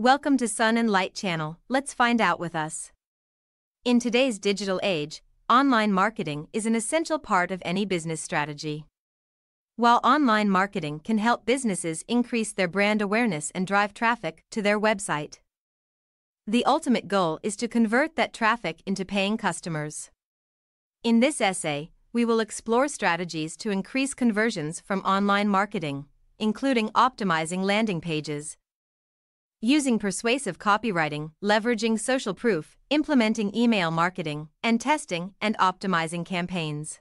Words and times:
Welcome 0.00 0.38
to 0.38 0.48
Sun 0.48 0.78
and 0.78 0.88
Light 0.88 1.12
Channel. 1.12 1.58
Let's 1.68 1.92
find 1.92 2.22
out 2.22 2.40
with 2.40 2.56
us. 2.56 2.90
In 3.84 4.00
today's 4.00 4.38
digital 4.38 4.80
age, 4.82 5.22
online 5.46 5.92
marketing 5.92 6.48
is 6.54 6.64
an 6.64 6.74
essential 6.74 7.18
part 7.18 7.50
of 7.50 7.60
any 7.66 7.84
business 7.84 8.22
strategy. 8.22 8.86
While 9.76 10.00
online 10.02 10.48
marketing 10.48 11.00
can 11.00 11.18
help 11.18 11.44
businesses 11.44 12.02
increase 12.08 12.50
their 12.50 12.66
brand 12.66 13.02
awareness 13.02 13.52
and 13.54 13.66
drive 13.66 13.92
traffic 13.92 14.42
to 14.52 14.62
their 14.62 14.80
website, 14.80 15.40
the 16.46 16.64
ultimate 16.64 17.06
goal 17.06 17.38
is 17.42 17.54
to 17.56 17.68
convert 17.68 18.16
that 18.16 18.32
traffic 18.32 18.82
into 18.86 19.04
paying 19.04 19.36
customers. 19.36 20.10
In 21.04 21.20
this 21.20 21.42
essay, 21.42 21.90
we 22.10 22.24
will 22.24 22.40
explore 22.40 22.88
strategies 22.88 23.54
to 23.58 23.70
increase 23.70 24.14
conversions 24.14 24.80
from 24.80 25.00
online 25.00 25.48
marketing, 25.48 26.06
including 26.38 26.88
optimizing 26.92 27.62
landing 27.64 28.00
pages, 28.00 28.56
using 29.60 29.98
persuasive 29.98 30.58
copywriting, 30.58 31.32
leveraging 31.44 31.98
social 31.98 32.32
proof, 32.32 32.78
implementing 32.88 33.54
email 33.54 33.90
marketing, 33.90 34.48
and 34.62 34.80
testing 34.80 35.34
and 35.40 35.56
optimizing 35.58 36.24
campaigns. 36.24 37.00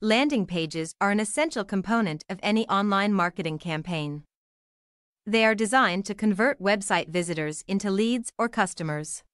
Landing 0.00 0.46
pages 0.46 0.94
are 1.00 1.10
an 1.10 1.20
essential 1.20 1.64
component 1.64 2.24
of 2.30 2.40
any 2.42 2.66
online 2.68 3.12
marketing 3.12 3.58
campaign. 3.58 4.22
They 5.26 5.44
are 5.44 5.54
designed 5.54 6.06
to 6.06 6.14
convert 6.14 6.62
website 6.62 7.08
visitors 7.08 7.64
into 7.68 7.90
leads 7.90 8.32
or 8.38 8.48
customers. 8.48 9.24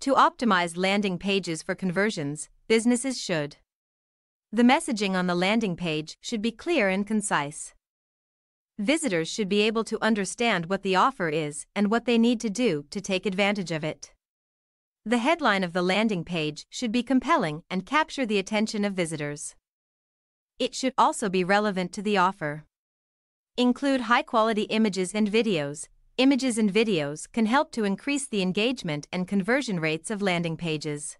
To 0.00 0.14
optimize 0.14 0.78
landing 0.78 1.18
pages 1.18 1.62
for 1.62 1.74
conversions, 1.74 2.48
businesses 2.66 3.20
should. 3.20 3.56
The 4.50 4.62
messaging 4.62 5.14
on 5.14 5.26
the 5.26 5.34
landing 5.34 5.76
page 5.76 6.16
should 6.20 6.40
be 6.40 6.50
clear 6.50 6.88
and 6.88 7.06
concise. 7.06 7.74
Visitors 8.78 9.28
should 9.28 9.48
be 9.48 9.60
able 9.62 9.84
to 9.84 10.02
understand 10.02 10.66
what 10.66 10.82
the 10.82 10.96
offer 10.96 11.28
is 11.28 11.66
and 11.76 11.90
what 11.90 12.06
they 12.06 12.16
need 12.16 12.40
to 12.40 12.50
do 12.50 12.84
to 12.90 13.00
take 13.00 13.26
advantage 13.26 13.70
of 13.70 13.84
it. 13.84 14.12
The 15.04 15.18
headline 15.18 15.62
of 15.62 15.72
the 15.72 15.82
landing 15.82 16.24
page 16.24 16.64
should 16.70 16.90
be 16.90 17.02
compelling 17.02 17.64
and 17.68 17.84
capture 17.84 18.24
the 18.24 18.38
attention 18.38 18.84
of 18.84 18.94
visitors. 18.94 19.54
It 20.58 20.74
should 20.74 20.94
also 20.96 21.28
be 21.28 21.44
relevant 21.44 21.92
to 21.92 22.02
the 22.02 22.16
offer. 22.16 22.64
Include 23.56 24.02
high 24.02 24.22
quality 24.22 24.62
images 24.62 25.12
and 25.14 25.30
videos. 25.30 25.88
Images 26.16 26.56
and 26.56 26.72
videos 26.72 27.30
can 27.30 27.46
help 27.46 27.72
to 27.72 27.84
increase 27.84 28.26
the 28.26 28.42
engagement 28.42 29.06
and 29.12 29.28
conversion 29.28 29.80
rates 29.80 30.10
of 30.10 30.22
landing 30.22 30.56
pages. 30.56 31.18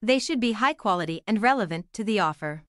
They 0.00 0.18
should 0.18 0.40
be 0.40 0.52
high 0.52 0.74
quality 0.74 1.22
and 1.26 1.42
relevant 1.42 1.92
to 1.94 2.04
the 2.04 2.20
offer. 2.20 2.64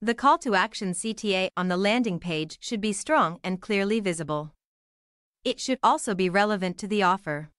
The 0.00 0.14
call 0.14 0.38
to 0.38 0.54
action 0.54 0.92
CTA 0.92 1.50
on 1.56 1.66
the 1.66 1.76
landing 1.76 2.20
page 2.20 2.58
should 2.60 2.80
be 2.80 2.92
strong 2.92 3.40
and 3.42 3.60
clearly 3.60 3.98
visible. 3.98 4.52
It 5.42 5.58
should 5.58 5.80
also 5.82 6.14
be 6.14 6.30
relevant 6.30 6.78
to 6.78 6.86
the 6.86 7.02
offer. 7.02 7.50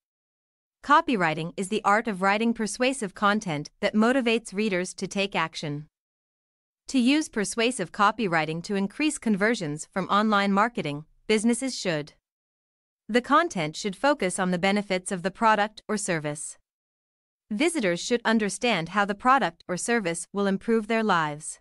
Copywriting 0.82 1.52
is 1.58 1.68
the 1.68 1.84
art 1.84 2.08
of 2.08 2.22
writing 2.22 2.54
persuasive 2.54 3.14
content 3.14 3.70
that 3.82 3.94
motivates 3.94 4.54
readers 4.54 4.94
to 4.94 5.06
take 5.06 5.36
action. 5.36 5.88
To 6.88 6.98
use 6.98 7.28
persuasive 7.28 7.92
copywriting 7.92 8.64
to 8.64 8.76
increase 8.76 9.18
conversions 9.18 9.90
from 9.92 10.08
online 10.08 10.54
marketing, 10.54 11.04
businesses 11.28 11.78
should. 11.78 12.14
The 13.10 13.22
content 13.22 13.76
should 13.76 13.98
focus 13.98 14.40
on 14.40 14.52
the 14.52 14.58
benefits 14.58 15.12
of 15.12 15.24
the 15.24 15.32
product 15.32 15.82
or 15.90 15.98
service. 15.98 16.58
Visitors 17.52 18.00
should 18.00 18.22
understand 18.24 18.90
how 18.90 19.04
the 19.04 19.14
product 19.14 19.66
or 19.68 19.76
service 19.76 20.26
will 20.32 20.48
improve 20.48 20.88
their 20.88 21.04
lives. 21.04 21.60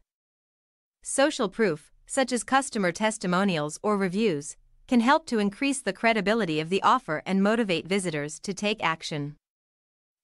Social 1.10 1.48
proof, 1.48 1.90
such 2.06 2.32
as 2.32 2.44
customer 2.44 2.92
testimonials 2.92 3.78
or 3.82 3.96
reviews, 3.96 4.58
can 4.86 5.00
help 5.00 5.24
to 5.24 5.38
increase 5.38 5.80
the 5.80 5.94
credibility 5.94 6.60
of 6.60 6.68
the 6.68 6.82
offer 6.82 7.22
and 7.24 7.42
motivate 7.42 7.88
visitors 7.88 8.38
to 8.40 8.52
take 8.52 8.84
action. 8.84 9.34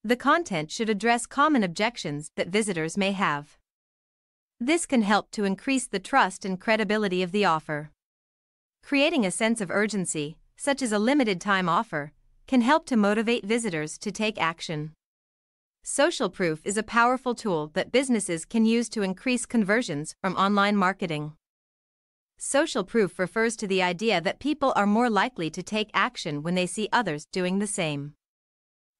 The 0.03 0.15
content 0.15 0.69
should 0.69 0.91
address 0.91 1.25
common 1.25 1.63
objections 1.63 2.29
that 2.35 2.49
visitors 2.49 2.99
may 2.99 3.13
have. 3.13 3.57
This 4.59 4.85
can 4.85 5.01
help 5.01 5.31
to 5.31 5.43
increase 5.43 5.87
the 5.87 5.97
trust 5.97 6.45
and 6.45 6.61
credibility 6.61 7.23
of 7.23 7.31
the 7.31 7.45
offer. 7.45 7.89
Creating 8.83 9.25
a 9.25 9.31
sense 9.31 9.61
of 9.61 9.71
urgency, 9.71 10.37
such 10.55 10.83
as 10.83 10.91
a 10.91 10.99
limited 10.99 11.41
time 11.41 11.67
offer, 11.67 12.11
can 12.45 12.61
help 12.61 12.85
to 12.85 12.95
motivate 12.95 13.43
visitors 13.43 13.97
to 13.97 14.11
take 14.11 14.39
action. 14.39 14.91
Social 15.87 16.31
proof 16.31 16.61
is 16.65 16.77
a 16.77 16.81
powerful 16.81 17.35
tool 17.35 17.69
that 17.75 17.91
businesses 17.91 18.43
can 18.43 18.65
use 18.65 18.89
to 18.89 19.03
increase 19.03 19.45
conversions 19.45 20.15
from 20.19 20.35
online 20.35 20.75
marketing. 20.75 21.33
Social 22.39 22.83
proof 22.83 23.19
refers 23.19 23.55
to 23.57 23.67
the 23.67 23.83
idea 23.83 24.19
that 24.19 24.39
people 24.39 24.73
are 24.75 24.87
more 24.87 25.11
likely 25.11 25.51
to 25.51 25.61
take 25.61 25.91
action 25.93 26.41
when 26.41 26.55
they 26.55 26.65
see 26.65 26.89
others 26.91 27.27
doing 27.31 27.59
the 27.59 27.67
same. 27.67 28.15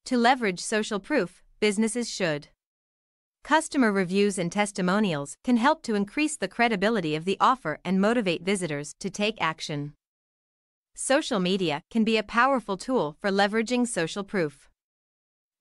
To 0.05 0.15
leverage 0.15 0.59
social 0.59 0.99
proof, 0.99 1.41
businesses 1.59 2.07
should. 2.07 2.49
Customer 3.43 3.91
reviews 3.91 4.37
and 4.37 4.51
testimonials 4.51 5.37
can 5.43 5.57
help 5.57 5.81
to 5.85 5.95
increase 5.95 6.37
the 6.37 6.47
credibility 6.47 7.15
of 7.15 7.25
the 7.25 7.37
offer 7.41 7.79
and 7.83 7.99
motivate 7.99 8.43
visitors 8.43 8.93
to 8.99 9.09
take 9.09 9.41
action. 9.41 9.95
Social 10.93 11.39
media 11.39 11.81
can 11.89 12.03
be 12.03 12.17
a 12.17 12.21
powerful 12.21 12.77
tool 12.77 13.17
for 13.19 13.31
leveraging 13.31 13.87
social 13.87 14.23
proof 14.23 14.69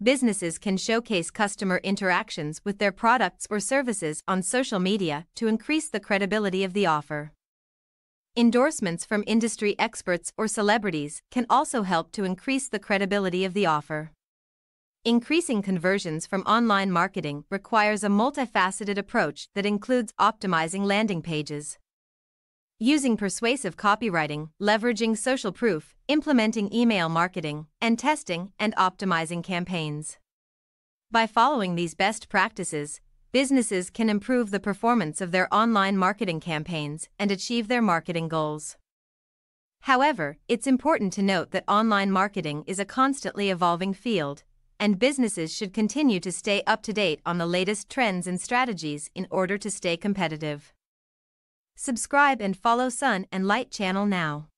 businesses 0.04 0.58
can 0.58 0.76
showcase 0.76 1.30
customer 1.30 1.80
interactions 1.82 2.60
with 2.64 2.78
their 2.78 2.92
products 2.92 3.46
or 3.50 3.58
services 3.58 4.22
on 4.28 4.42
social 4.42 4.78
media 4.78 5.26
to 5.34 5.48
increase 5.48 5.88
the 5.88 5.98
credibility 5.98 6.62
of 6.62 6.74
the 6.74 6.84
offer. 6.84 7.32
Endorsements 8.36 9.04
from 9.06 9.24
industry 9.26 9.74
experts 9.78 10.32
or 10.36 10.46
celebrities 10.46 11.22
can 11.30 11.46
also 11.48 11.82
help 11.82 12.12
to 12.12 12.24
increase 12.24 12.68
the 12.68 12.78
credibility 12.78 13.44
of 13.44 13.54
the 13.54 13.64
offer. 13.64 14.10
Increasing 15.06 15.62
conversions 15.62 16.26
from 16.26 16.42
online 16.42 16.90
marketing 16.90 17.44
requires 17.50 18.04
a 18.04 18.08
multifaceted 18.08 18.98
approach 18.98 19.48
that 19.54 19.66
includes 19.66 20.12
optimizing 20.20 20.84
landing 20.84 21.22
pages, 21.22 21.78
using 22.78 23.16
persuasive 23.16 23.76
copywriting, 23.76 24.50
leveraging 24.60 25.16
social 25.16 25.52
proof, 25.52 25.94
implementing 26.08 26.74
email 26.74 27.08
marketing, 27.08 27.66
and 27.80 27.98
testing 27.98 28.52
and 28.58 28.74
optimizing 28.76 29.42
campaigns. 29.42 30.18
By 31.10 31.26
following 31.26 31.76
these 31.76 31.94
best 31.94 32.28
practices, 32.28 33.00
businesses 33.30 33.90
can 33.90 34.10
improve 34.10 34.50
the 34.50 34.60
performance 34.60 35.20
of 35.20 35.30
their 35.30 35.52
online 35.54 35.96
marketing 35.96 36.40
campaigns 36.40 37.08
and 37.18 37.30
achieve 37.30 37.68
their 37.68 37.82
marketing 37.82 38.28
goals. 38.28 38.76
However, 39.82 40.38
it's 40.48 40.66
important 40.66 41.12
to 41.12 41.22
note 41.22 41.50
that 41.52 41.64
online 41.68 42.10
marketing 42.10 42.64
is 42.66 42.78
a 42.78 42.84
constantly 42.84 43.50
evolving 43.50 43.92
field, 43.92 44.42
and 44.80 44.98
businesses 44.98 45.54
should 45.54 45.72
continue 45.72 46.18
to 46.20 46.32
stay 46.32 46.62
up 46.66 46.82
to 46.82 46.92
date 46.92 47.20
on 47.24 47.38
the 47.38 47.46
latest 47.46 47.88
trends 47.88 48.26
and 48.26 48.40
strategies 48.40 49.10
in 49.14 49.26
order 49.30 49.56
to 49.58 49.70
stay 49.70 49.96
competitive. 49.96 50.72
Subscribe 51.76 52.40
and 52.40 52.56
follow 52.56 52.88
Sun 52.88 53.26
and 53.32 53.46
Light 53.46 53.70
channel 53.70 54.06
now. 54.06 54.48